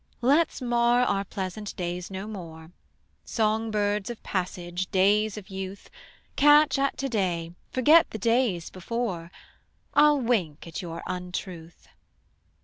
[0.21, 2.71] Let's mar our pleasant days no more,
[3.23, 5.91] Song birds of passage, days of youth:
[6.35, 9.29] Catch at to day, forget the days before:
[9.93, 11.87] I'll wink at your untruth.